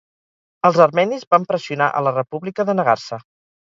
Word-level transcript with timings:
Els 0.69 0.79
armenis 0.85 1.27
van 1.37 1.47
pressionar 1.53 1.93
a 1.93 2.05
la 2.09 2.17
República 2.19 2.71
de 2.71 2.81
negar-se. 2.83 3.27